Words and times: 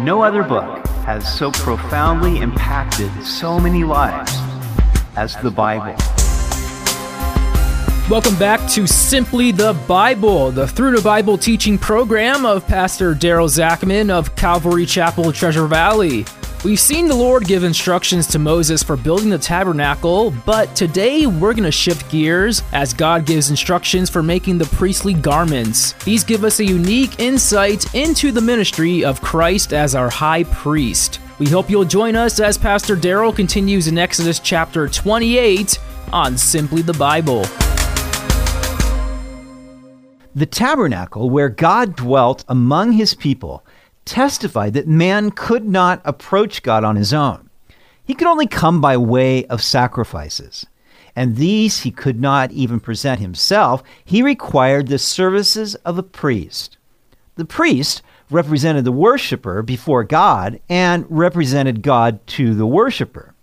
No 0.00 0.22
other 0.22 0.44
book 0.44 0.86
has 1.06 1.26
so 1.36 1.50
profoundly 1.50 2.38
impacted 2.38 3.10
so 3.24 3.58
many 3.58 3.82
lives 3.82 4.32
as 5.16 5.34
the 5.42 5.50
Bible. 5.50 5.96
Welcome 8.08 8.36
back 8.38 8.70
to 8.70 8.86
Simply 8.86 9.50
the 9.50 9.72
Bible, 9.88 10.52
the 10.52 10.68
Through 10.68 10.94
the 10.94 11.02
Bible 11.02 11.36
teaching 11.36 11.76
program 11.76 12.46
of 12.46 12.64
Pastor 12.64 13.12
Daryl 13.12 13.48
Zachman 13.48 14.08
of 14.08 14.36
Calvary 14.36 14.86
Chapel, 14.86 15.32
Treasure 15.32 15.66
Valley. 15.66 16.24
We've 16.64 16.80
seen 16.80 17.06
the 17.06 17.14
Lord 17.14 17.44
give 17.44 17.62
instructions 17.62 18.26
to 18.28 18.40
Moses 18.40 18.82
for 18.82 18.96
building 18.96 19.30
the 19.30 19.38
tabernacle, 19.38 20.32
but 20.44 20.74
today 20.74 21.24
we're 21.24 21.52
going 21.52 21.62
to 21.62 21.70
shift 21.70 22.10
gears 22.10 22.64
as 22.72 22.92
God 22.92 23.26
gives 23.26 23.50
instructions 23.50 24.10
for 24.10 24.24
making 24.24 24.58
the 24.58 24.64
priestly 24.64 25.14
garments. 25.14 25.92
These 26.04 26.24
give 26.24 26.42
us 26.42 26.58
a 26.58 26.64
unique 26.64 27.20
insight 27.20 27.94
into 27.94 28.32
the 28.32 28.40
ministry 28.40 29.04
of 29.04 29.20
Christ 29.20 29.72
as 29.72 29.94
our 29.94 30.10
high 30.10 30.42
priest. 30.42 31.20
We 31.38 31.46
hope 31.46 31.70
you'll 31.70 31.84
join 31.84 32.16
us 32.16 32.40
as 32.40 32.58
Pastor 32.58 32.96
Daryl 32.96 33.34
continues 33.34 33.86
in 33.86 33.96
Exodus 33.96 34.40
chapter 34.40 34.88
28 34.88 35.78
on 36.12 36.36
Simply 36.36 36.82
the 36.82 36.92
Bible. 36.92 37.44
The 40.34 40.46
tabernacle 40.46 41.30
where 41.30 41.50
God 41.50 41.94
dwelt 41.94 42.44
among 42.48 42.92
his 42.92 43.14
people 43.14 43.64
testified 44.08 44.72
that 44.72 44.88
man 44.88 45.30
could 45.30 45.64
not 45.64 46.00
approach 46.04 46.62
God 46.62 46.82
on 46.82 46.96
his 46.96 47.12
own. 47.12 47.50
He 48.02 48.14
could 48.14 48.26
only 48.26 48.46
come 48.46 48.80
by 48.80 48.96
way 48.96 49.44
of 49.46 49.62
sacrifices. 49.62 50.66
And 51.14 51.36
these 51.36 51.80
he 51.80 51.90
could 51.90 52.20
not 52.20 52.50
even 52.52 52.80
present 52.80 53.20
himself. 53.20 53.82
He 54.04 54.22
required 54.22 54.86
the 54.86 54.98
services 54.98 55.74
of 55.76 55.98
a 55.98 56.02
priest. 56.02 56.78
The 57.36 57.44
priest 57.44 58.02
represented 58.30 58.84
the 58.84 58.92
worshiper 58.92 59.62
before 59.62 60.04
God 60.04 60.60
and 60.68 61.04
represented 61.08 61.82
God 61.82 62.26
to 62.28 62.54
the 62.54 62.66
worshiper. 62.66 63.34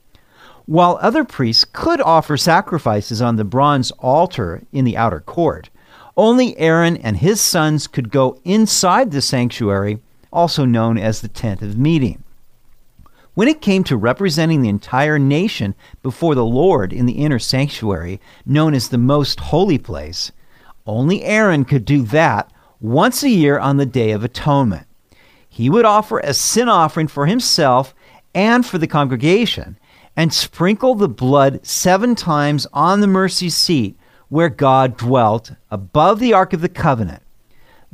While 0.66 0.98
other 1.02 1.24
priests 1.24 1.66
could 1.72 2.02
offer 2.02 2.38
sacrifices 2.38 3.22
on 3.22 3.36
the 3.36 3.44
bronze 3.44 3.92
altar 4.00 4.64
in 4.72 4.84
the 4.84 4.98
outer 4.98 5.20
court, 5.20 5.70
only 6.18 6.58
Aaron 6.58 6.98
and 6.98 7.18
his 7.18 7.40
sons 7.42 7.88
could 7.88 8.10
go 8.10 8.40
inside 8.44 9.12
the 9.12 9.22
sanctuary 9.22 10.00
also 10.36 10.66
known 10.66 10.98
as 10.98 11.22
the 11.22 11.28
tent 11.28 11.62
of 11.62 11.78
meeting. 11.78 12.22
When 13.34 13.48
it 13.48 13.62
came 13.62 13.84
to 13.86 13.98
representing 13.98 14.62
the 14.62 14.70
entire 14.70 15.18
nation 15.18 15.76
before 16.04 16.36
the 16.36 16.46
Lord 16.46 16.94
in 16.94 17.06
the 17.06 17.14
inner 17.14 17.40
sanctuary, 17.40 18.22
known 18.46 18.74
as 18.74 18.90
the 18.90 18.98
most 18.98 19.40
holy 19.40 19.78
place, 19.78 20.32
only 20.86 21.24
Aaron 21.24 21.66
could 21.66 21.86
do 21.86 22.04
that 22.04 22.52
once 22.80 23.24
a 23.24 23.30
year 23.30 23.58
on 23.58 23.78
the 23.78 23.86
Day 23.86 24.12
of 24.12 24.24
Atonement. 24.24 24.88
He 25.50 25.70
would 25.70 25.86
offer 25.86 26.20
a 26.20 26.34
sin 26.34 26.70
offering 26.70 27.08
for 27.08 27.26
himself 27.26 27.96
and 28.34 28.66
for 28.66 28.78
the 28.78 28.88
congregation, 28.88 29.78
and 30.16 30.34
sprinkle 30.34 30.96
the 30.96 31.10
blood 31.10 31.66
seven 31.66 32.14
times 32.16 32.68
on 32.74 33.00
the 33.00 33.08
mercy 33.08 33.50
seat 33.50 33.98
where 34.30 34.50
God 34.50 34.98
dwelt 34.98 35.52
above 35.72 36.20
the 36.20 36.34
Ark 36.34 36.52
of 36.54 36.62
the 36.62 36.70
Covenant. 36.70 37.24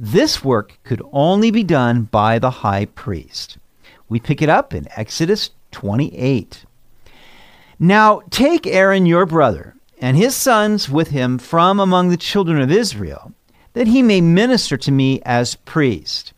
This 0.04 0.44
work 0.44 0.80
could 0.84 1.04
only 1.12 1.52
be 1.52 1.64
done 1.64 2.06
by 2.06 2.40
the 2.40 2.50
high 2.50 2.86
priest. 2.86 3.60
We 4.10 4.20
pick 4.20 4.42
it 4.42 4.50
up 4.50 4.74
in 4.74 4.88
Exodus 4.96 5.52
28. 5.74 6.66
Now 7.78 8.24
take 8.32 8.66
Aaron 8.66 9.06
your 9.06 9.28
brother 9.28 9.76
and 10.00 10.18
his 10.18 10.36
sons 10.36 10.90
with 10.90 11.10
him 11.10 11.38
from 11.38 11.80
among 11.80 12.10
the 12.10 12.18
children 12.18 12.60
of 12.60 12.72
Israel, 12.72 13.32
that 13.74 13.86
he 13.86 14.02
may 14.02 14.22
minister 14.22 14.76
to 14.76 14.92
me 14.92 15.22
as 15.24 15.54
priest. 15.54 16.34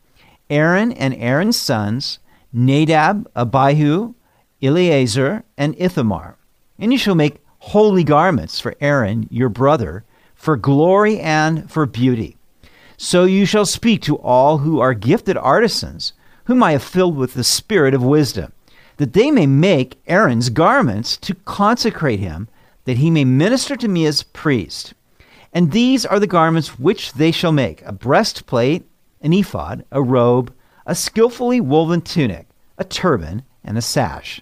Aaron 0.49 0.91
and 0.91 1.13
Aaron's 1.13 1.55
sons, 1.55 2.19
Nadab, 2.51 3.31
Abihu, 3.33 4.13
Eleazar, 4.61 5.45
and 5.57 5.73
Ithamar. 5.77 6.35
And 6.77 6.91
you 6.91 6.99
shall 6.99 7.15
make 7.15 7.41
holy 7.59 8.03
garments 8.03 8.59
for 8.59 8.75
Aaron 8.81 9.25
your 9.31 9.47
brother, 9.47 10.03
for 10.35 10.57
glory 10.57 11.21
and 11.21 11.71
for 11.71 11.85
beauty. 11.85 12.35
So 13.03 13.25
you 13.25 13.45
shall 13.45 13.65
speak 13.65 14.01
to 14.03 14.17
all 14.19 14.59
who 14.59 14.79
are 14.79 14.93
gifted 14.93 15.35
artisans, 15.35 16.13
whom 16.45 16.63
I 16.63 16.71
have 16.71 16.81
filled 16.81 17.17
with 17.17 17.33
the 17.33 17.43
spirit 17.43 17.93
of 17.93 18.01
wisdom, 18.01 18.53
that 18.95 19.11
they 19.11 19.29
may 19.29 19.45
make 19.45 20.01
Aaron's 20.07 20.49
garments 20.49 21.17
to 21.17 21.35
consecrate 21.35 22.21
him, 22.21 22.47
that 22.85 22.99
he 22.99 23.11
may 23.11 23.25
minister 23.25 23.75
to 23.75 23.89
me 23.89 24.05
as 24.05 24.23
priest. 24.23 24.93
And 25.51 25.73
these 25.73 26.05
are 26.05 26.17
the 26.17 26.27
garments 26.27 26.79
which 26.79 27.11
they 27.11 27.31
shall 27.31 27.51
make 27.51 27.81
a 27.81 27.91
breastplate, 27.91 28.85
an 29.19 29.33
ephod, 29.33 29.83
a 29.91 30.01
robe, 30.01 30.53
a 30.85 30.95
skillfully 30.95 31.59
woven 31.59 31.99
tunic, 31.99 32.47
a 32.77 32.85
turban, 32.85 33.43
and 33.65 33.77
a 33.77 33.81
sash. 33.81 34.39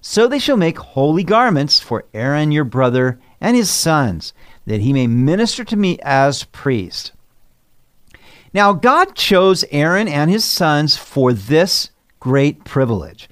So 0.00 0.26
they 0.26 0.38
shall 0.38 0.56
make 0.56 0.78
holy 0.78 1.24
garments 1.24 1.78
for 1.78 2.06
Aaron 2.14 2.52
your 2.52 2.64
brother 2.64 3.20
and 3.38 3.54
his 3.54 3.68
sons, 3.68 4.32
that 4.64 4.80
he 4.80 4.94
may 4.94 5.06
minister 5.06 5.62
to 5.64 5.76
me 5.76 5.98
as 6.00 6.44
priest. 6.44 7.12
Now, 8.54 8.72
God 8.72 9.14
chose 9.14 9.64
Aaron 9.70 10.08
and 10.08 10.30
his 10.30 10.44
sons 10.44 10.96
for 10.96 11.32
this 11.32 11.90
great 12.20 12.64
privilege. 12.64 13.28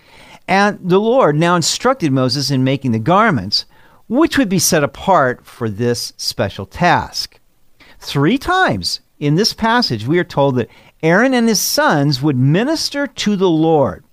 And 0.48 0.78
the 0.80 1.00
Lord 1.00 1.36
now 1.36 1.56
instructed 1.56 2.12
Moses 2.12 2.50
in 2.50 2.62
making 2.62 2.92
the 2.92 2.98
garments, 2.98 3.64
which 4.08 4.38
would 4.38 4.48
be 4.48 4.58
set 4.58 4.84
apart 4.84 5.44
for 5.44 5.68
this 5.68 6.12
special 6.16 6.66
task. 6.66 7.40
Three 7.98 8.38
times 8.38 9.00
in 9.18 9.34
this 9.34 9.52
passage, 9.52 10.06
we 10.06 10.18
are 10.18 10.24
told 10.24 10.56
that 10.56 10.70
Aaron 11.02 11.34
and 11.34 11.48
his 11.48 11.60
sons 11.60 12.22
would 12.22 12.36
minister 12.36 13.06
to 13.06 13.36
the 13.36 13.50
Lord. 13.50 14.04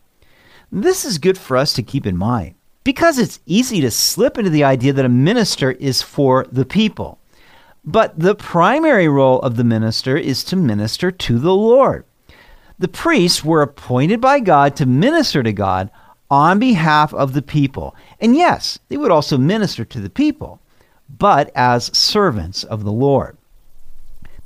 This 0.71 1.05
is 1.05 1.17
good 1.17 1.37
for 1.37 1.55
us 1.55 1.73
to 1.73 1.83
keep 1.83 2.07
in 2.07 2.17
mind 2.17 2.55
because 2.83 3.19
it's 3.19 3.39
easy 3.45 3.79
to 3.81 3.91
slip 3.91 4.37
into 4.37 4.49
the 4.49 4.63
idea 4.63 4.93
that 4.93 5.05
a 5.05 5.09
minister 5.09 5.71
is 5.73 6.01
for 6.01 6.45
the 6.51 6.65
people. 6.65 7.19
But 7.85 8.17
the 8.17 8.35
primary 8.35 9.07
role 9.07 9.39
of 9.41 9.57
the 9.57 9.63
minister 9.63 10.15
is 10.15 10.43
to 10.45 10.55
minister 10.55 11.11
to 11.11 11.39
the 11.39 11.53
Lord. 11.53 12.05
The 12.79 12.87
priests 12.87 13.43
were 13.43 13.61
appointed 13.61 14.21
by 14.21 14.39
God 14.39 14.75
to 14.77 14.85
minister 14.85 15.43
to 15.43 15.53
God 15.53 15.91
on 16.31 16.59
behalf 16.59 17.13
of 17.13 17.33
the 17.33 17.41
people. 17.41 17.95
And 18.19 18.35
yes, 18.35 18.79
they 18.87 18.97
would 18.97 19.11
also 19.11 19.37
minister 19.37 19.85
to 19.85 19.99
the 19.99 20.09
people, 20.09 20.59
but 21.09 21.51
as 21.55 21.95
servants 21.97 22.63
of 22.63 22.83
the 22.83 22.91
Lord. 22.91 23.37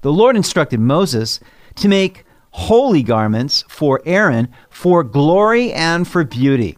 The 0.01 0.11
Lord 0.11 0.35
instructed 0.35 0.79
Moses 0.79 1.39
to 1.75 1.87
make 1.87 2.25
holy 2.51 3.03
garments 3.03 3.63
for 3.67 4.01
Aaron 4.05 4.49
for 4.69 5.03
glory 5.03 5.71
and 5.73 6.07
for 6.07 6.23
beauty. 6.23 6.77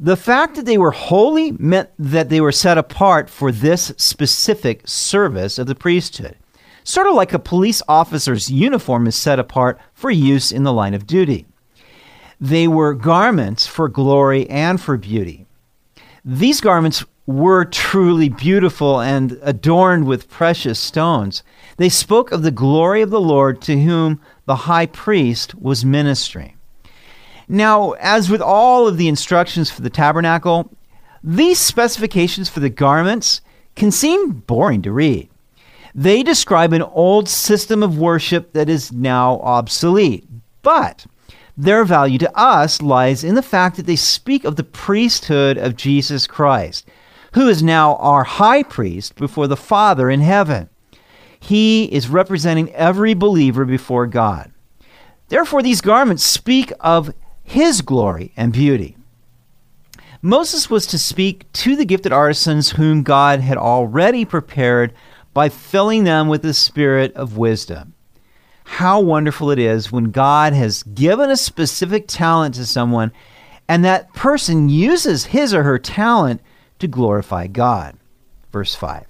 The 0.00 0.16
fact 0.16 0.54
that 0.54 0.64
they 0.64 0.78
were 0.78 0.92
holy 0.92 1.52
meant 1.52 1.90
that 1.98 2.28
they 2.28 2.40
were 2.40 2.52
set 2.52 2.78
apart 2.78 3.28
for 3.28 3.50
this 3.50 3.92
specific 3.96 4.82
service 4.86 5.58
of 5.58 5.66
the 5.66 5.74
priesthood. 5.74 6.36
Sort 6.84 7.08
of 7.08 7.14
like 7.14 7.32
a 7.32 7.38
police 7.40 7.82
officer's 7.88 8.48
uniform 8.48 9.08
is 9.08 9.16
set 9.16 9.40
apart 9.40 9.80
for 9.92 10.10
use 10.10 10.52
in 10.52 10.62
the 10.62 10.72
line 10.72 10.94
of 10.94 11.06
duty. 11.06 11.46
They 12.40 12.68
were 12.68 12.94
garments 12.94 13.66
for 13.66 13.88
glory 13.88 14.48
and 14.48 14.80
for 14.80 14.96
beauty. 14.96 15.46
These 16.24 16.60
garments 16.60 17.04
were 17.26 17.64
truly 17.64 18.28
beautiful 18.28 19.00
and 19.00 19.38
adorned 19.42 20.06
with 20.06 20.30
precious 20.30 20.78
stones. 20.78 21.42
They 21.76 21.88
spoke 21.88 22.30
of 22.30 22.42
the 22.42 22.52
glory 22.52 23.02
of 23.02 23.10
the 23.10 23.20
Lord 23.20 23.60
to 23.62 23.80
whom 23.80 24.20
the 24.46 24.56
high 24.56 24.86
priest 24.86 25.56
was 25.56 25.84
ministering. 25.84 26.57
Now, 27.48 27.92
as 27.92 28.28
with 28.28 28.42
all 28.42 28.86
of 28.86 28.98
the 28.98 29.08
instructions 29.08 29.70
for 29.70 29.80
the 29.80 29.90
tabernacle, 29.90 30.70
these 31.22 31.58
specifications 31.58 32.48
for 32.48 32.60
the 32.60 32.68
garments 32.68 33.40
can 33.74 33.90
seem 33.90 34.32
boring 34.32 34.82
to 34.82 34.92
read. 34.92 35.30
They 35.94 36.22
describe 36.22 36.72
an 36.72 36.82
old 36.82 37.28
system 37.28 37.82
of 37.82 37.98
worship 37.98 38.52
that 38.52 38.68
is 38.68 38.92
now 38.92 39.40
obsolete, 39.40 40.28
but 40.62 41.06
their 41.56 41.84
value 41.84 42.18
to 42.18 42.38
us 42.38 42.82
lies 42.82 43.24
in 43.24 43.34
the 43.34 43.42
fact 43.42 43.76
that 43.76 43.86
they 43.86 43.96
speak 43.96 44.44
of 44.44 44.56
the 44.56 44.64
priesthood 44.64 45.56
of 45.56 45.74
Jesus 45.74 46.26
Christ, 46.26 46.86
who 47.32 47.48
is 47.48 47.62
now 47.62 47.96
our 47.96 48.24
high 48.24 48.62
priest 48.62 49.16
before 49.16 49.46
the 49.46 49.56
Father 49.56 50.10
in 50.10 50.20
heaven. 50.20 50.68
He 51.40 51.84
is 51.86 52.08
representing 52.08 52.72
every 52.74 53.14
believer 53.14 53.64
before 53.64 54.06
God. 54.06 54.52
Therefore, 55.28 55.62
these 55.62 55.80
garments 55.80 56.22
speak 56.22 56.72
of 56.80 57.12
his 57.48 57.80
glory 57.80 58.30
and 58.36 58.52
beauty. 58.52 58.94
Moses 60.20 60.68
was 60.68 60.86
to 60.88 60.98
speak 60.98 61.50
to 61.52 61.76
the 61.76 61.86
gifted 61.86 62.12
artisans 62.12 62.72
whom 62.72 63.02
God 63.02 63.40
had 63.40 63.56
already 63.56 64.26
prepared 64.26 64.92
by 65.32 65.48
filling 65.48 66.04
them 66.04 66.28
with 66.28 66.42
the 66.42 66.52
spirit 66.52 67.14
of 67.14 67.38
wisdom. 67.38 67.94
How 68.64 69.00
wonderful 69.00 69.50
it 69.50 69.58
is 69.58 69.90
when 69.90 70.10
God 70.10 70.52
has 70.52 70.82
given 70.82 71.30
a 71.30 71.38
specific 71.38 72.06
talent 72.06 72.54
to 72.56 72.66
someone 72.66 73.12
and 73.66 73.82
that 73.82 74.12
person 74.12 74.68
uses 74.68 75.26
his 75.26 75.54
or 75.54 75.62
her 75.62 75.78
talent 75.78 76.42
to 76.80 76.86
glorify 76.86 77.46
God. 77.46 77.96
Verse 78.52 78.74
5. 78.74 79.06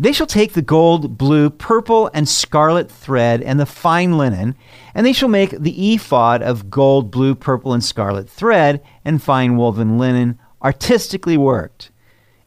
They 0.00 0.12
shall 0.12 0.28
take 0.28 0.52
the 0.52 0.62
gold, 0.62 1.18
blue, 1.18 1.50
purple, 1.50 2.08
and 2.14 2.28
scarlet 2.28 2.88
thread 2.88 3.42
and 3.42 3.58
the 3.58 3.66
fine 3.66 4.16
linen, 4.16 4.54
and 4.94 5.04
they 5.04 5.12
shall 5.12 5.28
make 5.28 5.50
the 5.50 5.94
ephod 5.94 6.40
of 6.40 6.70
gold, 6.70 7.10
blue, 7.10 7.34
purple, 7.34 7.72
and 7.72 7.82
scarlet 7.82 8.30
thread 8.30 8.80
and 9.04 9.20
fine 9.20 9.56
woven 9.56 9.98
linen, 9.98 10.38
artistically 10.62 11.36
worked. 11.36 11.90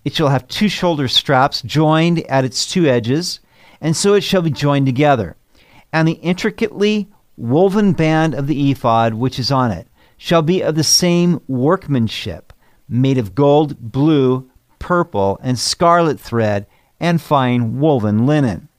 It 0.06 0.14
shall 0.14 0.30
have 0.30 0.48
two 0.48 0.70
shoulder 0.70 1.10
straps 1.10 1.62
joined 1.62 2.20
at 2.28 2.46
its 2.46 2.66
two 2.66 2.86
edges, 2.86 3.42
and 3.82 3.98
so 3.98 4.14
it 4.14 4.24
shall 4.24 4.42
be 4.42 4.50
joined 4.50 4.86
together. 4.86 5.36
And 5.92 6.08
the 6.08 6.14
intricately 6.14 7.10
woven 7.36 7.92
band 7.92 8.34
of 8.34 8.48
the 8.48 8.72
ephod 8.72 9.16
which 9.16 9.38
is 9.38 9.52
on 9.52 9.72
it 9.72 9.90
shall 10.16 10.42
be 10.42 10.62
of 10.62 10.76
the 10.76 10.86
same 10.86 11.42
workmanship, 11.50 12.54
made 12.88 13.18
of 13.18 13.36
gold, 13.36 13.92
blue, 13.92 14.50
purple, 14.80 15.38
and 15.44 15.60
scarlet 15.60 16.18
thread 16.18 16.66
and 17.02 17.22
fine 17.22 17.80
woven 17.80 18.26
linen. 18.26 18.70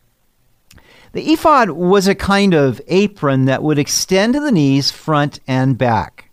The 1.12 1.32
ephod 1.32 1.70
was 1.70 2.08
a 2.08 2.14
kind 2.14 2.54
of 2.54 2.80
apron 2.86 3.44
that 3.44 3.62
would 3.62 3.78
extend 3.78 4.32
to 4.32 4.40
the 4.40 4.52
knees, 4.52 4.90
front 4.90 5.40
and 5.46 5.76
back. 5.76 6.30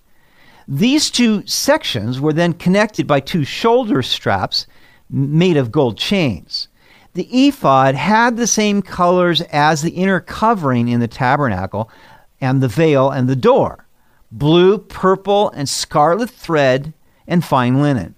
These 0.65 1.09
two 1.09 1.45
sections 1.45 2.21
were 2.21 2.31
then 2.31 2.53
connected 2.53 3.07
by 3.07 3.19
two 3.19 3.44
shoulder 3.44 4.01
straps 4.01 4.68
made 5.09 5.57
of 5.57 5.71
gold 5.71 5.97
chains. 5.97 6.68
The 7.15 7.27
ephod 7.47 7.95
had 7.95 8.38
the 8.38 8.47
same 8.47 8.81
colors 8.81 9.41
as 9.51 9.81
the 9.81 9.91
inner 9.91 10.19
covering 10.19 10.88
in 10.88 11.00
the 11.00 11.07
tabernacle 11.07 11.89
and 12.39 12.62
the 12.62 12.68
veil 12.68 13.09
and 13.09 13.27
the 13.27 13.36
door 13.36 13.86
blue, 14.31 14.77
purple, 14.77 15.50
and 15.50 15.68
scarlet 15.68 16.30
thread 16.30 16.94
and 17.27 17.44
fine 17.44 17.81
linen. 17.81 18.13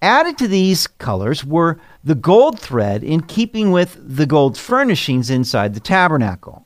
Added 0.00 0.38
to 0.38 0.48
these 0.48 0.86
colors 0.86 1.44
were 1.44 1.78
the 2.06 2.14
gold 2.14 2.60
thread 2.60 3.02
in 3.02 3.20
keeping 3.20 3.72
with 3.72 3.98
the 4.00 4.26
gold 4.26 4.56
furnishings 4.56 5.28
inside 5.28 5.74
the 5.74 5.80
tabernacle. 5.80 6.64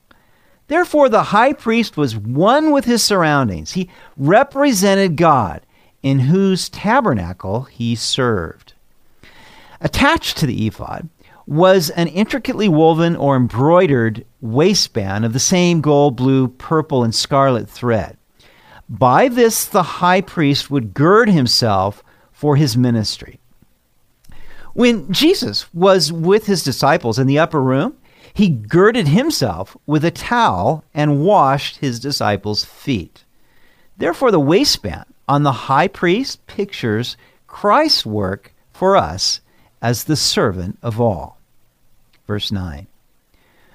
Therefore, 0.68 1.08
the 1.08 1.22
high 1.22 1.54
priest 1.54 1.96
was 1.96 2.14
one 2.14 2.72
with 2.72 2.84
his 2.84 3.02
surroundings. 3.02 3.72
He 3.72 3.88
represented 4.18 5.16
God, 5.16 5.64
in 6.02 6.18
whose 6.18 6.68
tabernacle 6.68 7.62
he 7.62 7.94
served. 7.94 8.74
Attached 9.80 10.36
to 10.36 10.46
the 10.46 10.66
ephod 10.66 11.08
was 11.46 11.88
an 11.88 12.08
intricately 12.08 12.68
woven 12.68 13.16
or 13.16 13.34
embroidered 13.34 14.26
waistband 14.42 15.24
of 15.24 15.32
the 15.32 15.40
same 15.40 15.80
gold, 15.80 16.16
blue, 16.16 16.48
purple, 16.48 17.02
and 17.02 17.14
scarlet 17.14 17.68
thread. 17.68 18.18
By 18.90 19.28
this, 19.28 19.64
the 19.64 19.82
high 19.82 20.20
priest 20.20 20.70
would 20.70 20.92
gird 20.92 21.30
himself 21.30 22.04
for 22.30 22.56
his 22.56 22.76
ministry. 22.76 23.39
When 24.74 25.12
Jesus 25.12 25.72
was 25.74 26.12
with 26.12 26.46
his 26.46 26.62
disciples 26.62 27.18
in 27.18 27.26
the 27.26 27.38
upper 27.38 27.62
room, 27.62 27.96
he 28.32 28.48
girded 28.48 29.08
himself 29.08 29.76
with 29.86 30.04
a 30.04 30.10
towel 30.10 30.84
and 30.94 31.24
washed 31.24 31.78
his 31.78 31.98
disciples' 31.98 32.64
feet. 32.64 33.24
Therefore, 33.96 34.30
the 34.30 34.40
waistband 34.40 35.04
on 35.28 35.42
the 35.42 35.52
high 35.52 35.88
priest 35.88 36.46
pictures 36.46 37.16
Christ's 37.46 38.06
work 38.06 38.54
for 38.72 38.96
us 38.96 39.40
as 39.82 40.04
the 40.04 40.16
servant 40.16 40.78
of 40.82 41.00
all. 41.00 41.38
Verse 42.26 42.52
9 42.52 42.86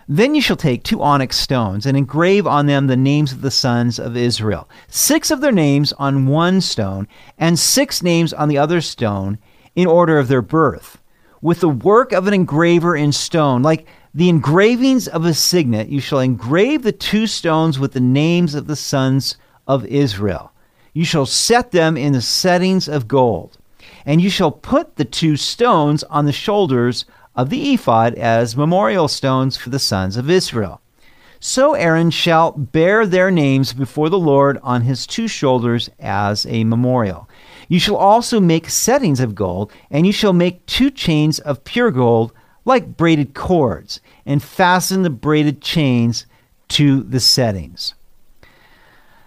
Then 0.08 0.34
you 0.34 0.42
shall 0.42 0.56
take 0.56 0.84
two 0.84 1.02
onyx 1.02 1.38
stones 1.38 1.86
and 1.86 1.98
engrave 1.98 2.48
on 2.48 2.68
them 2.68 2.88
the 2.88 2.96
names 2.96 3.34
of 3.34 3.42
the 3.42 3.52
sons 3.52 4.00
of 4.00 4.16
Israel, 4.16 4.70
six 4.88 5.30
of 5.30 5.42
their 5.42 5.52
names 5.52 5.94
on 5.94 6.28
one 6.28 6.62
stone, 6.62 7.08
and 7.38 7.60
six 7.60 8.02
names 8.02 8.34
on 8.34 8.48
the 8.48 8.58
other 8.58 8.82
stone 8.82 9.38
in 9.76 9.88
order 9.88 10.18
of 10.18 10.28
their 10.28 10.42
birth, 10.42 11.02
with 11.42 11.60
the 11.60 11.70
work 11.70 12.12
of 12.12 12.28
an 12.28 12.34
engraver 12.34 12.96
in 12.96 13.12
stone. 13.12 13.62
Like 13.62 13.88
the 14.14 14.30
engravings 14.30 15.08
of 15.08 15.26
a 15.26 15.34
signet, 15.34 15.90
you 15.90 16.00
shall 16.00 16.20
engrave 16.20 16.84
the 16.84 16.92
two 16.92 17.28
stones 17.28 17.78
with 17.78 17.94
the 17.94 18.00
names 18.00 18.56
of 18.56 18.68
the 18.68 18.76
sons 18.76 19.38
of 19.68 19.86
Israel. 19.86 20.52
You 20.94 21.04
shall 21.04 21.26
set 21.26 21.72
them 21.72 21.98
in 21.98 22.14
the 22.14 22.22
settings 22.22 22.88
of 22.88 23.08
gold, 23.08 23.58
and 24.06 24.22
you 24.22 24.30
shall 24.30 24.52
put 24.52 24.96
the 24.96 25.06
two 25.06 25.36
stones 25.36 26.04
on 26.04 26.26
the 26.26 26.32
shoulders 26.32 27.04
of 27.36 27.50
the 27.50 27.74
ephod 27.74 28.16
as 28.16 28.56
memorial 28.56 29.10
stones 29.10 29.58
for 29.58 29.70
the 29.70 29.80
sons 29.80 30.16
of 30.16 30.30
Israel. 30.30 30.80
So 31.42 31.74
Aaron 31.74 32.10
shall 32.12 32.54
bear 32.54 33.06
their 33.06 33.30
names 33.30 33.74
before 33.74 34.10
the 34.10 34.18
Lord 34.18 34.58
on 34.64 34.82
his 34.82 35.06
two 35.06 35.28
shoulders 35.28 35.90
as 36.00 36.46
a 36.46 36.64
memorial. 36.64 37.30
You 37.68 37.80
shall 37.80 37.96
also 37.96 38.40
make 38.40 38.70
settings 38.70 39.20
of 39.20 39.36
gold, 39.36 39.72
and 39.90 40.06
you 40.06 40.12
shall 40.12 40.34
make 40.34 40.66
two 40.66 40.92
chains 40.92 41.40
of 41.40 41.64
pure 41.64 41.92
gold, 41.92 42.32
like 42.64 42.98
braided 42.98 43.34
cords, 43.34 44.00
and 44.26 44.42
fasten 44.42 45.04
the 45.04 45.10
braided 45.10 45.62
chains 45.62 46.26
to 46.70 47.04
the 47.04 47.20
settings. 47.20 47.94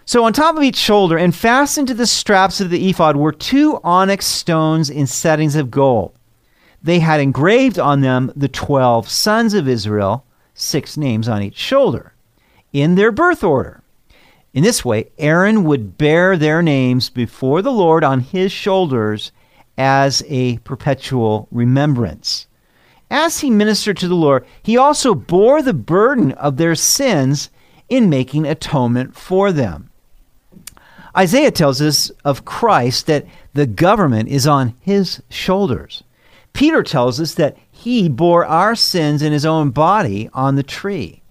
So, 0.05 0.25
on 0.25 0.33
top 0.33 0.57
of 0.57 0.63
each 0.63 0.77
shoulder 0.77 1.19
and 1.19 1.35
fastened 1.35 1.89
to 1.89 1.95
the 1.95 2.07
straps 2.07 2.61
of 2.61 2.71
the 2.71 2.89
ephod 2.89 3.17
were 3.17 3.33
two 3.33 3.79
onyx 3.85 4.25
stones 4.27 4.89
in 4.89 5.07
settings 5.07 5.55
of 5.55 5.71
gold. 5.71 6.15
They 6.83 7.01
had 7.01 7.21
engraved 7.21 7.79
on 7.79 8.01
them 8.01 8.33
the 8.35 8.49
twelve 8.49 9.09
sons 9.09 9.53
of 9.53 9.69
Israel, 9.69 10.25
six 10.55 10.97
names 10.97 11.29
on 11.29 11.43
each 11.43 11.59
shoulder, 11.59 12.15
in 12.73 12.95
their 12.95 13.13
birth 13.13 13.45
order. 13.45 13.83
In 14.55 14.63
this 14.63 14.85
way, 14.85 15.11
Aaron 15.19 15.65
would 15.65 15.99
bear 15.99 16.37
their 16.37 16.63
names 16.63 17.11
before 17.11 17.61
the 17.61 17.73
Lord 17.73 18.03
on 18.03 18.21
his 18.21 18.51
shoulders 18.51 19.31
as 19.77 20.23
a 20.27 20.59
perpetual 20.59 21.49
remembrance. 21.51 22.47
As 23.11 23.41
he 23.41 23.51
ministered 23.51 23.97
to 23.99 24.09
the 24.09 24.15
Lord, 24.15 24.47
he 24.63 24.77
also 24.77 25.15
bore 25.15 25.63
the 25.63 25.75
burden 25.75 26.33
of 26.33 26.57
their 26.57 26.75
sins 26.75 27.51
in 27.89 28.11
making 28.11 28.47
atonement 28.47 29.17
for 29.17 29.53
them. 29.53 29.91
Isaiah 31.17 31.51
tells 31.51 31.81
us 31.81 32.11
of 32.25 32.45
Christ 32.45 33.07
that 33.07 33.27
the 33.55 33.67
government 33.67 34.29
is 34.29 34.47
on 34.47 34.75
his 34.81 35.23
shoulders. 35.31 36.05
Peter 36.53 36.83
tells 36.83 37.21
us 37.21 37.35
that 37.35 37.57
he 37.71 38.09
bore 38.09 38.45
our 38.45 38.75
sins 38.75 39.23
in 39.23 39.33
his 39.33 39.47
own 39.47 39.71
body 39.71 40.29
on 40.33 40.57
the 40.57 40.63
tree. 40.63 41.23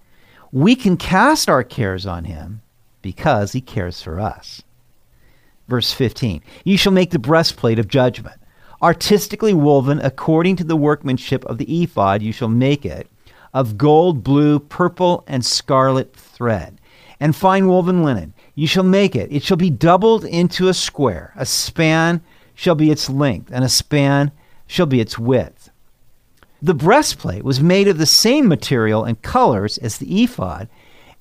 We 0.50 0.74
can 0.74 0.96
cast 0.96 1.48
our 1.48 1.62
cares 1.62 2.06
on 2.06 2.24
him 2.24 2.62
because 3.02 3.52
he 3.52 3.60
cares 3.60 4.02
for 4.02 4.20
us. 4.20 4.62
Verse 5.68 5.92
15 5.92 6.42
You 6.64 6.76
shall 6.76 6.92
make 6.92 7.10
the 7.10 7.18
breastplate 7.18 7.78
of 7.78 7.88
judgment. 7.88 8.40
Artistically 8.80 9.54
woven 9.54 9.98
according 10.00 10.56
to 10.56 10.64
the 10.64 10.76
workmanship 10.76 11.44
of 11.46 11.58
the 11.58 11.82
ephod, 11.82 12.22
you 12.22 12.32
shall 12.32 12.48
make 12.48 12.86
it 12.86 13.08
of 13.52 13.78
gold, 13.78 14.22
blue, 14.22 14.58
purple, 14.58 15.24
and 15.26 15.44
scarlet 15.44 16.14
thread, 16.14 16.80
and 17.18 17.34
fine 17.34 17.66
woven 17.66 18.04
linen. 18.04 18.34
You 18.54 18.66
shall 18.66 18.84
make 18.84 19.16
it. 19.16 19.32
It 19.32 19.42
shall 19.42 19.56
be 19.56 19.70
doubled 19.70 20.24
into 20.24 20.68
a 20.68 20.74
square. 20.74 21.32
A 21.36 21.46
span 21.46 22.20
shall 22.54 22.74
be 22.74 22.90
its 22.90 23.08
length, 23.08 23.50
and 23.52 23.64
a 23.64 23.68
span 23.68 24.32
shall 24.66 24.86
be 24.86 25.00
its 25.00 25.18
width. 25.18 25.70
The 26.60 26.74
breastplate 26.74 27.44
was 27.44 27.60
made 27.60 27.86
of 27.88 27.98
the 27.98 28.06
same 28.06 28.48
material 28.48 29.04
and 29.04 29.22
colors 29.22 29.78
as 29.78 29.98
the 29.98 30.22
ephod 30.24 30.68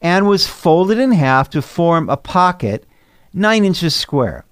and 0.02 0.28
was 0.28 0.48
folded 0.48 1.00
in 1.00 1.12
half 1.12 1.50
to 1.52 1.62
form 1.62 2.10
a 2.10 2.18
pocket 2.18 2.86
nine 3.34 3.64
inches 3.66 3.96
square. 3.96 4.46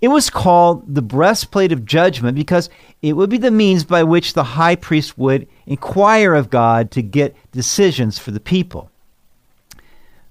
It 0.00 0.08
was 0.08 0.30
called 0.30 0.94
the 0.94 1.02
breastplate 1.02 1.72
of 1.72 1.84
judgment 1.84 2.36
because 2.36 2.70
it 3.02 3.14
would 3.14 3.30
be 3.30 3.38
the 3.38 3.50
means 3.50 3.84
by 3.84 4.04
which 4.04 4.32
the 4.32 4.44
high 4.44 4.76
priest 4.76 5.18
would 5.18 5.48
inquire 5.66 6.34
of 6.34 6.50
God 6.50 6.90
to 6.92 7.02
get 7.02 7.34
decisions 7.50 8.18
for 8.18 8.30
the 8.30 8.40
people. 8.40 8.90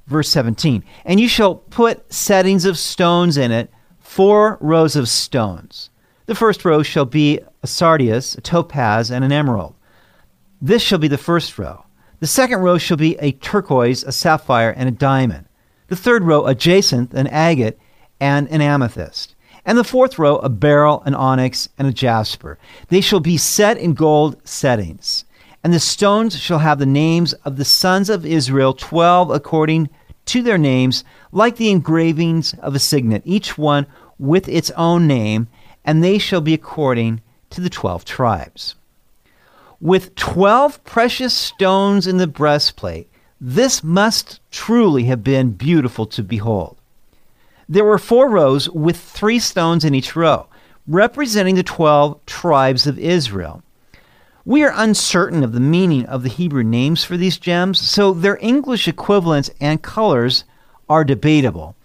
Verse 0.08 0.30
17 0.30 0.84
And 1.04 1.20
you 1.20 1.28
shall 1.28 1.56
put 1.56 2.12
settings 2.14 2.64
of 2.64 2.78
stones 2.78 3.38
in 3.38 3.52
it, 3.52 3.70
four 4.00 4.58
rows 4.62 4.96
of 4.96 5.10
stones. 5.10 5.90
The 6.28 6.36
first 6.36 6.64
row 6.64 6.82
shall 6.82 7.06
be 7.06 7.40
a 7.62 7.68
sardius, 7.68 8.36
a 8.36 8.42
topaz, 8.42 9.12
and 9.12 9.24
an 9.24 9.32
emerald. 9.32 9.76
This 10.62 10.82
shall 10.82 11.00
be 11.00 11.08
the 11.08 11.18
first 11.18 11.58
row. 11.60 11.84
The 12.20 12.26
second 12.26 12.62
row 12.62 12.80
shall 12.80 12.98
be 12.98 13.16
a 13.20 13.34
turquoise, 13.34 14.04
a 14.04 14.12
sapphire, 14.12 14.72
and 14.72 14.90
a 14.90 14.92
diamond. 14.92 15.46
The 15.88 15.96
third 15.96 16.24
row, 16.24 16.48
a 16.48 16.56
jacinth, 16.56 17.14
an 17.14 17.28
agate, 17.28 17.78
and 18.20 18.50
an 18.50 18.60
amethyst. 18.60 19.36
And 19.64 19.78
the 19.78 19.84
fourth 19.84 20.18
row, 20.18 20.38
a 20.38 20.50
beryl, 20.50 21.04
an 21.06 21.14
onyx, 21.14 21.70
and 21.78 21.88
a 21.88 21.94
jasper. 21.94 22.58
They 22.88 23.02
shall 23.02 23.20
be 23.20 23.38
set 23.38 23.78
in 23.78 23.94
gold 23.94 24.42
settings. 24.48 25.26
And 25.64 25.72
the 25.72 25.80
stones 25.80 26.40
shall 26.40 26.60
have 26.60 26.80
the 26.80 26.88
names 26.88 27.34
of 27.34 27.58
the 27.58 27.66
sons 27.66 28.10
of 28.10 28.26
Israel, 28.26 28.74
twelve 28.74 29.30
according 29.30 29.88
to 30.26 30.42
their 30.42 30.58
names, 30.58 31.04
like 31.32 31.58
the 31.58 31.70
engravings 31.70 32.56
of 32.62 32.74
a 32.74 32.80
signet, 32.80 33.22
each 33.26 33.60
one 33.60 33.86
with 34.18 34.50
its 34.50 34.72
own 34.72 35.06
name, 35.06 35.50
and 35.86 36.04
they 36.04 36.18
shall 36.18 36.42
be 36.42 36.56
according 36.56 37.22
to 37.52 37.62
the 37.62 37.70
twelve 37.70 38.06
tribes 38.06 38.74
with 39.80 40.16
12 40.16 40.84
precious 40.84 41.34
stones 41.34 42.08
in 42.08 42.18
the 42.18 42.28
breastplate. 42.28 43.10
This 43.40 43.84
must 43.84 44.40
truly 44.50 45.04
have 45.06 45.24
been 45.24 45.52
beautiful 45.52 46.06
to 46.08 46.24
behold. 46.24 46.78
There 47.70 47.84
were 47.84 48.00
four 48.00 48.30
rows 48.30 48.70
with 48.70 48.98
three 48.98 49.40
stones 49.40 49.84
in 49.84 49.94
each 49.94 50.16
row, 50.16 50.48
representing 50.88 51.56
the 51.56 51.64
12 51.64 52.26
tribes 52.26 52.88
of 52.88 52.98
Israel. 52.98 53.62
We 54.46 54.64
are 54.64 54.74
uncertain 54.74 55.44
of 55.44 55.52
the 55.52 55.60
meaning 55.60 56.06
of 56.06 56.24
the 56.24 56.30
Hebrew 56.30 56.64
names 56.64 57.04
for 57.04 57.18
these 57.18 57.38
gems, 57.38 57.80
so 57.80 58.14
their 58.14 58.40
English 58.42 58.88
equivalents 58.88 59.50
and 59.60 59.82
colors 59.82 60.46
are 60.88 61.04
debatable. 61.04 61.76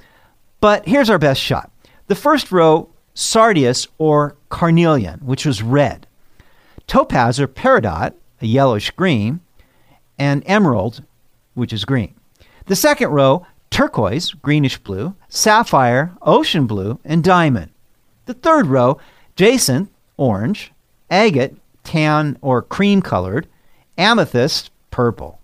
But 0.60 0.86
here's 0.86 1.10
our 1.10 1.18
best 1.18 1.40
shot. 1.40 1.72
The 2.06 2.14
first 2.14 2.52
row, 2.52 2.88
sardius 3.14 3.88
or 3.98 4.36
carnelian, 4.48 5.18
which 5.20 5.44
was 5.44 5.60
red, 5.60 6.06
topaz 6.92 7.40
or 7.40 7.48
peridot, 7.48 8.12
a 8.42 8.46
yellowish 8.46 8.90
green, 8.90 9.40
and 10.18 10.42
emerald, 10.44 11.02
which 11.54 11.72
is 11.72 11.86
green. 11.86 12.14
The 12.66 12.76
second 12.76 13.08
row, 13.08 13.46
turquoise, 13.70 14.32
greenish 14.32 14.76
blue, 14.76 15.14
sapphire, 15.26 16.12
ocean 16.20 16.66
blue, 16.66 17.00
and 17.02 17.24
diamond. 17.24 17.70
The 18.26 18.34
third 18.34 18.66
row, 18.66 18.98
jacinth, 19.36 19.88
orange, 20.18 20.70
agate, 21.10 21.56
tan 21.82 22.36
or 22.42 22.60
cream 22.60 23.00
colored, 23.00 23.46
amethyst, 23.96 24.70
purple. 24.90 25.40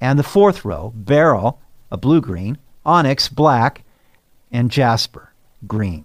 And 0.00 0.16
the 0.16 0.22
fourth 0.22 0.64
row, 0.64 0.92
beryl, 0.94 1.60
a 1.90 1.96
blue 1.96 2.20
green, 2.20 2.56
onyx, 2.86 3.28
black, 3.28 3.82
and 4.52 4.70
jasper, 4.70 5.32
green. 5.66 6.04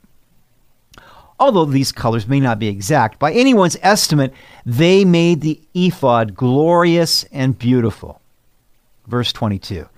Although 1.44 1.66
these 1.66 1.92
colors 1.92 2.26
may 2.26 2.40
not 2.40 2.58
be 2.58 2.70
exact, 2.70 3.20
by 3.20 3.34
anyone's 3.34 3.76
estimate, 3.82 4.34
they 4.66 5.04
made 5.04 5.42
the 5.42 5.60
ephod 5.74 6.36
glorious 6.36 7.26
and 7.34 7.60
beautiful. 7.60 8.22
Verse 9.08 9.34
22 9.34 9.90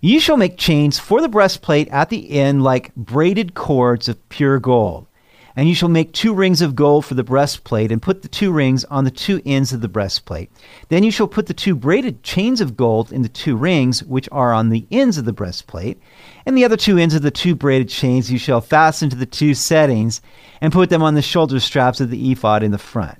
You 0.00 0.20
shall 0.20 0.36
make 0.36 0.56
chains 0.56 1.00
for 1.00 1.20
the 1.20 1.28
breastplate 1.28 1.88
at 1.88 2.08
the 2.08 2.30
end 2.30 2.62
like 2.62 2.94
braided 2.94 3.54
cords 3.54 4.08
of 4.08 4.28
pure 4.28 4.60
gold. 4.60 5.08
And 5.54 5.68
you 5.68 5.74
shall 5.74 5.88
make 5.88 6.12
two 6.12 6.32
rings 6.32 6.62
of 6.62 6.74
gold 6.74 7.04
for 7.04 7.14
the 7.14 7.22
breastplate, 7.22 7.92
and 7.92 8.00
put 8.00 8.22
the 8.22 8.28
two 8.28 8.50
rings 8.50 8.84
on 8.86 9.04
the 9.04 9.10
two 9.10 9.42
ends 9.44 9.72
of 9.72 9.82
the 9.82 9.88
breastplate. 9.88 10.50
Then 10.88 11.04
you 11.04 11.10
shall 11.10 11.28
put 11.28 11.46
the 11.46 11.54
two 11.54 11.74
braided 11.74 12.22
chains 12.22 12.60
of 12.60 12.76
gold 12.76 13.12
in 13.12 13.22
the 13.22 13.28
two 13.28 13.56
rings 13.56 14.02
which 14.02 14.28
are 14.32 14.52
on 14.52 14.70
the 14.70 14.86
ends 14.90 15.18
of 15.18 15.24
the 15.26 15.32
breastplate. 15.32 16.00
And 16.46 16.56
the 16.56 16.64
other 16.64 16.76
two 16.76 16.96
ends 16.96 17.14
of 17.14 17.22
the 17.22 17.30
two 17.30 17.54
braided 17.54 17.88
chains 17.88 18.32
you 18.32 18.38
shall 18.38 18.60
fasten 18.60 19.10
to 19.10 19.16
the 19.16 19.26
two 19.26 19.54
settings, 19.54 20.22
and 20.60 20.72
put 20.72 20.88
them 20.88 21.02
on 21.02 21.14
the 21.14 21.22
shoulder 21.22 21.60
straps 21.60 22.00
of 22.00 22.10
the 22.10 22.32
ephod 22.32 22.62
in 22.62 22.70
the 22.70 22.78
front. 22.78 23.18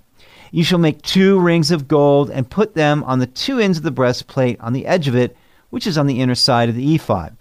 You 0.50 0.64
shall 0.64 0.78
make 0.78 1.02
two 1.02 1.38
rings 1.38 1.70
of 1.70 1.88
gold, 1.88 2.30
and 2.30 2.48
put 2.48 2.74
them 2.74 3.04
on 3.04 3.18
the 3.18 3.26
two 3.26 3.58
ends 3.58 3.78
of 3.78 3.84
the 3.84 3.90
breastplate 3.90 4.60
on 4.60 4.72
the 4.72 4.86
edge 4.86 5.08
of 5.08 5.14
it, 5.14 5.36
which 5.70 5.86
is 5.86 5.98
on 5.98 6.06
the 6.06 6.20
inner 6.20 6.34
side 6.34 6.68
of 6.68 6.74
the 6.74 6.94
ephod. 6.94 7.36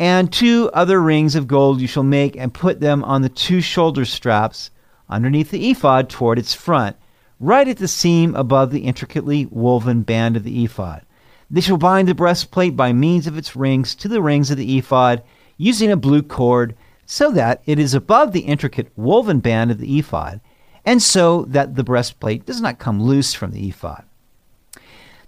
And 0.00 0.32
two 0.32 0.70
other 0.72 0.98
rings 0.98 1.34
of 1.34 1.46
gold 1.46 1.82
you 1.82 1.86
shall 1.86 2.02
make 2.02 2.34
and 2.34 2.54
put 2.54 2.80
them 2.80 3.04
on 3.04 3.20
the 3.20 3.28
two 3.28 3.60
shoulder 3.60 4.06
straps 4.06 4.70
underneath 5.10 5.50
the 5.50 5.70
ephod 5.70 6.08
toward 6.08 6.38
its 6.38 6.54
front, 6.54 6.96
right 7.38 7.68
at 7.68 7.76
the 7.76 7.86
seam 7.86 8.34
above 8.34 8.70
the 8.70 8.80
intricately 8.80 9.44
woven 9.50 10.00
band 10.00 10.38
of 10.38 10.42
the 10.42 10.64
ephod. 10.64 11.02
They 11.50 11.60
shall 11.60 11.76
bind 11.76 12.08
the 12.08 12.14
breastplate 12.14 12.76
by 12.76 12.94
means 12.94 13.26
of 13.26 13.36
its 13.36 13.54
rings 13.54 13.94
to 13.96 14.08
the 14.08 14.22
rings 14.22 14.50
of 14.50 14.56
the 14.56 14.78
ephod, 14.78 15.22
using 15.58 15.92
a 15.92 15.98
blue 15.98 16.22
cord, 16.22 16.74
so 17.04 17.30
that 17.32 17.60
it 17.66 17.78
is 17.78 17.92
above 17.92 18.32
the 18.32 18.40
intricate 18.40 18.90
woven 18.96 19.40
band 19.40 19.70
of 19.70 19.76
the 19.76 19.98
ephod, 19.98 20.40
and 20.86 21.02
so 21.02 21.42
that 21.42 21.74
the 21.74 21.84
breastplate 21.84 22.46
does 22.46 22.62
not 22.62 22.78
come 22.78 23.02
loose 23.02 23.34
from 23.34 23.50
the 23.50 23.68
ephod. 23.68 24.04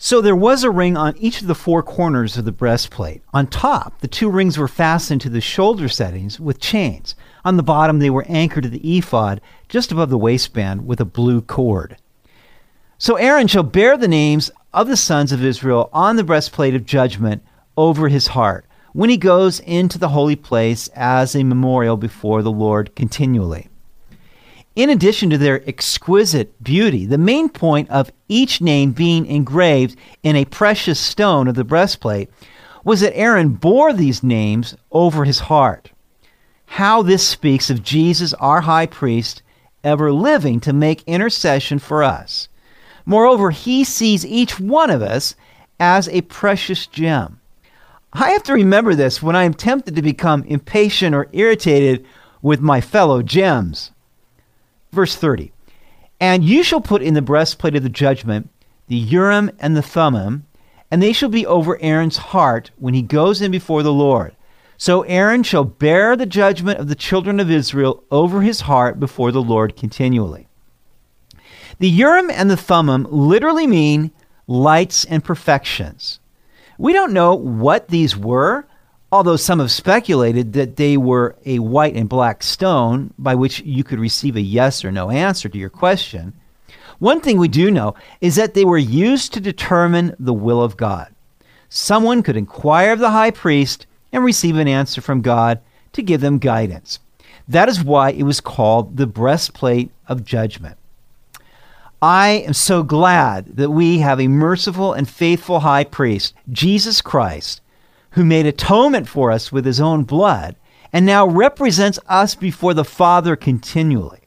So 0.05 0.21
there 0.21 0.35
was 0.35 0.65
a 0.65 0.71
ring 0.71 0.97
on 0.97 1.17
each 1.17 1.43
of 1.43 1.47
the 1.47 1.55
four 1.55 1.81
corners 1.81 2.37
of 2.37 2.45
the 2.45 2.51
breastplate. 2.51 3.23
On 3.33 3.47
top, 3.47 4.01
the 4.01 4.09
two 4.09 4.29
rings 4.29 4.59
were 4.59 4.67
fastened 4.67 5.21
to 5.21 5.29
the 5.29 5.41
shoulder 5.41 5.89
settings 5.89 6.41
with 6.41 6.59
chains. 6.59 7.15
On 7.45 7.57
the 7.57 7.63
bottom, 7.63 8.01
they 8.01 8.11
were 8.11 8.27
anchored 8.29 8.65
to 8.65 8.69
the 8.69 8.99
ephod 8.99 9.41
just 9.69 9.93
above 9.93 10.11
the 10.11 10.19
waistband 10.19 10.89
with 10.89 11.01
a 11.01 11.05
blue 11.05 11.41
cord. 11.41 11.99
So 12.99 13.15
Aaron 13.15 13.47
shall 13.47 13.63
bear 13.63 13.97
the 13.97 14.09
names 14.09 14.51
of 14.75 14.89
the 14.89 14.97
sons 14.97 15.31
of 15.31 15.45
Israel 15.45 15.89
on 15.93 16.17
the 16.17 16.25
breastplate 16.25 16.75
of 16.75 16.85
judgment 16.85 17.45
over 17.77 18.09
his 18.09 18.27
heart 18.27 18.67
when 18.93 19.09
he 19.09 19.17
goes 19.17 19.61
into 19.61 19.99
the 19.99 20.09
holy 20.09 20.35
place 20.35 20.89
as 20.97 21.37
a 21.37 21.45
memorial 21.45 21.97
before 21.97 22.43
the 22.43 22.51
Lord 22.51 22.97
continually. 22.97 23.69
In 24.75 24.89
addition 24.89 25.29
to 25.31 25.39
their 25.39 25.67
exquisite 25.69 26.63
beauty, 26.65 27.05
the 27.05 27.19
main 27.19 27.51
point 27.51 27.91
of 27.91 28.11
each 28.29 28.63
name 28.63 28.93
being 28.93 29.27
engraved 29.27 29.97
in 30.23 30.35
a 30.35 30.47
precious 30.47 30.99
stone 30.99 31.47
of 31.47 31.55
the 31.55 31.65
breastplate 31.65 32.31
was 32.83 33.01
that 33.01 33.17
Aaron 33.17 33.51
bore 33.51 33.93
these 33.93 34.23
names 34.23 34.75
over 34.91 35.25
his 35.25 35.41
heart. 35.41 35.91
How 36.65 37.03
this 37.03 37.27
speaks 37.27 37.69
of 37.69 37.83
Jesus, 37.83 38.33
our 38.35 38.63
high 38.63 38.87
priest, 38.87 39.43
ever 39.85 40.11
living 40.11 40.59
to 40.61 40.73
make 40.73 41.03
intercession 41.07 41.79
for 41.79 42.03
us. 42.03 42.49
Moreover, 43.05 43.51
he 43.51 43.85
sees 43.85 44.25
each 44.25 44.59
one 44.59 44.89
of 44.89 45.03
us 45.03 45.35
as 45.79 46.09
a 46.09 46.23
precious 46.23 46.87
gem. 46.87 47.41
I 48.15 48.31
have 48.31 48.43
to 48.45 48.55
remember 48.55 48.95
this 48.95 49.23
when 49.23 49.37
I 49.37 49.45
am 49.45 49.53
tempted 49.53 49.97
to 49.97 50.03
become 50.03 50.45
impatient 50.45 51.15
or 51.15 51.29
irritated 51.33 52.07
with 52.41 52.61
my 52.61 52.81
fellow 52.81 53.23
gems. 53.23 53.91
Verse 54.93 55.17
30 55.17 55.53
And 56.21 56.45
you 56.45 56.63
shall 56.63 56.81
put 56.81 57.03
in 57.03 57.15
the 57.15 57.23
breastplate 57.23 57.75
of 57.75 57.83
the 57.83 57.89
judgment 57.89 58.49
the 58.89 58.97
Urim 58.97 59.51
and 59.59 59.75
the 59.75 59.83
Thummim, 59.83 60.45
and 60.91 61.03
they 61.03 61.13
shall 61.13 61.31
be 61.31 61.47
over 61.47 61.81
Aaron's 61.81 62.19
heart 62.19 62.71
when 62.77 62.93
he 62.93 63.01
goes 63.01 63.41
in 63.41 63.51
before 63.51 63.83
the 63.83 63.93
Lord. 63.93 64.37
So 64.77 65.03
Aaron 65.03 65.45
shall 65.45 65.65
bear 65.65 66.17
the 66.17 66.27
judgment 66.27 66.79
of 66.79 66.89
the 66.89 66.95
children 66.95 67.41
of 67.41 67.51
Israel 67.51 68.05
over 68.11 68.43
his 68.43 68.63
heart 68.63 69.01
before 69.01 69.33
the 69.33 69.41
Lord 69.41 69.77
continually. 69.77 70.49
The 71.79 71.89
Urim 71.89 72.31
and 72.31 72.51
the 72.51 72.57
Thummim 72.57 73.07
literally 73.11 73.67
mean 73.67 74.11
lights 74.47 75.05
and 75.05 75.25
perfections. 75.25 76.21
We 76.77 76.93
don't 76.93 77.13
know 77.13 77.35
what 77.35 77.89
these 77.89 78.17
were, 78.17 78.67
although 79.13 79.37
some 79.37 79.59
have 79.59 79.71
speculated 79.71 80.55
that 80.55 80.77
they 80.77 80.97
were 80.97 81.37
a 81.45 81.59
white 81.59 81.95
and 81.95 82.09
black 82.09 82.43
stone 82.43 83.13
by 83.19 83.35
which 83.35 83.61
you 83.61 83.85
could 83.85 84.01
receive 84.01 84.35
a 84.35 84.41
yes 84.41 84.85
or 84.85 84.91
no 84.91 85.11
answer 85.11 85.51
to 85.51 85.59
your 85.59 85.71
question. 85.71 86.33
One 86.99 87.21
thing 87.21 87.39
we 87.39 87.49
do 87.49 87.71
know 87.71 87.95
is 88.23 88.37
that 88.37 88.55
they 88.55 88.65
were 88.65 88.79
used 88.79 89.35
to 89.35 89.41
determine 89.41 90.17
the 90.19 90.33
will 90.33 90.63
of 90.63 90.79
God. 90.79 91.15
Someone 91.69 92.23
could 92.23 92.37
inquire 92.37 92.93
of 92.93 93.01
the 93.01 93.11
high 93.11 93.31
priest 93.31 93.87
and 94.13 94.25
receive 94.25 94.57
an 94.57 94.69
answer 94.69 95.01
from 95.01 95.21
God 95.21 95.61
to 95.93 96.03
give 96.03 96.21
them 96.21 96.39
guidance. 96.39 96.99
That 97.49 97.69
is 97.69 97.85
why 97.85 98.11
it 98.11 98.23
was 98.23 98.41
called 98.41 98.97
the 98.97 99.07
breastplate 99.07 99.91
of 100.07 100.25
judgment. 100.25 100.79
I 102.01 102.45
am 102.47 102.53
so 102.53 102.83
glad 102.83 103.57
that 103.57 103.71
we 103.71 103.99
have 103.99 104.21
a 104.21 104.29
merciful 104.29 104.93
and 104.93 105.09
faithful 105.09 105.61
high 105.61 105.85
priest, 105.85 106.35
Jesus 106.51 107.01
Christ, 107.01 107.62
who 108.13 108.25
made 108.25 108.47
atonement 108.47 109.09
for 109.09 109.31
us 109.31 109.53
with 109.53 109.65
his 109.65 109.81
own 109.81 110.05
blood 110.05 110.57
and 110.93 111.07
now 111.07 111.27
represents 111.27 111.99
us 112.09 112.35
before 112.35 112.75
the 112.75 112.85
Father 112.85 113.37
continually. 113.37 114.21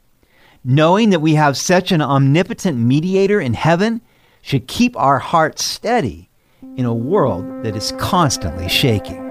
Knowing 0.64 1.10
that 1.10 1.20
we 1.20 1.34
have 1.34 1.56
such 1.56 1.92
an 1.92 2.02
omnipotent 2.02 2.76
mediator 2.76 3.40
in 3.40 3.54
heaven 3.54 4.00
should 4.42 4.66
keep 4.66 4.96
our 4.96 5.18
hearts 5.18 5.64
steady 5.64 6.28
in 6.76 6.84
a 6.84 6.94
world 6.94 7.44
that 7.62 7.76
is 7.76 7.92
constantly 7.98 8.68
shaking. 8.68 9.22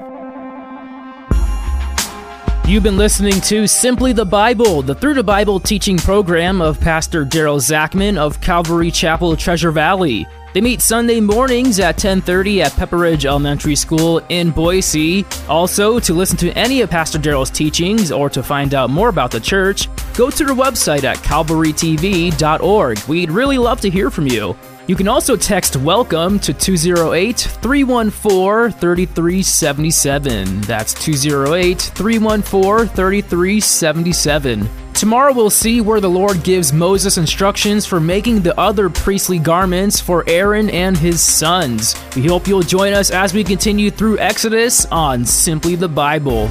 You've 2.68 2.84
been 2.84 2.98
listening 2.98 3.42
to 3.42 3.68
Simply 3.68 4.12
the 4.12 4.26
Bible, 4.26 4.82
the 4.82 4.96
Through 4.96 5.14
the 5.14 5.24
Bible 5.24 5.60
teaching 5.60 5.98
program 5.98 6.62
of 6.62 6.80
Pastor 6.80 7.24
Daryl 7.24 7.60
Zachman 7.60 8.18
of 8.18 8.42
Calvary 8.42 8.90
Chapel, 8.90 9.38
Treasure 9.38 9.72
Valley. 9.72 10.26
They 10.56 10.62
meet 10.62 10.82
Sunday 10.82 11.20
mornings 11.20 11.82
at 11.82 11.98
10:30 11.98 12.62
at 12.62 12.72
Pepperidge 12.72 13.26
Elementary 13.26 13.76
School 13.76 14.22
in 14.30 14.52
Boise. 14.52 15.26
Also, 15.50 16.00
to 16.00 16.14
listen 16.14 16.38
to 16.38 16.50
any 16.54 16.80
of 16.80 16.90
Pastor 16.90 17.20
Daryl's 17.20 17.50
teachings 17.50 18.10
or 18.10 18.30
to 18.30 18.42
find 18.42 18.74
out 18.74 18.90
more 18.90 19.10
about 19.10 19.32
the 19.32 19.40
church, 19.42 19.90
go 20.16 20.30
to 20.30 20.46
their 20.46 20.56
website 20.56 21.04
at 21.04 21.18
calvarytv.org. 21.18 23.00
We'd 23.06 23.32
really 23.32 23.58
love 23.58 23.82
to 23.82 23.90
hear 23.90 24.10
from 24.10 24.28
you. 24.28 24.56
You 24.88 24.96
can 24.96 25.08
also 25.08 25.36
text 25.36 25.74
WELCOME 25.74 26.40
to 26.42 26.54
208 26.54 27.40
314 27.40 28.80
3377. 28.80 30.62
That's 30.62 30.94
208 30.94 31.82
314 31.82 32.88
3377. 32.96 34.70
Tomorrow 34.94 35.34
we'll 35.34 35.50
see 35.50 35.82
where 35.82 36.00
the 36.00 36.10
Lord 36.10 36.44
gives 36.44 36.72
Moses 36.72 37.18
instructions 37.18 37.88
for 37.88 38.00
making 38.00 38.42
the 38.42 38.58
other 38.60 38.90
priestly 38.90 39.40
garments 39.40 40.00
for 40.00 40.24
Aaron 40.28 40.70
and 40.70 40.96
his 40.96 41.20
sons. 41.20 41.96
We 42.16 42.28
hope 42.28 42.48
you'll 42.48 42.62
join 42.62 42.94
us 42.94 43.10
as 43.10 43.34
we 43.34 43.44
continue 43.44 43.90
through 43.90 44.20
Exodus 44.20 44.86
on 44.92 45.26
Simply 45.26 45.76
the 45.76 45.90
Bible. 45.90 46.48